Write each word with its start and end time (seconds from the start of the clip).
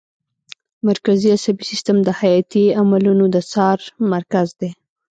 مرکزي 0.87 1.29
عصبي 1.37 1.63
سیستم 1.71 1.97
د 2.03 2.09
حیاتي 2.19 2.65
عملونو 2.81 3.25
د 3.33 3.37
څار 3.51 3.79
مرکز 4.13 4.47
دی 4.59 4.69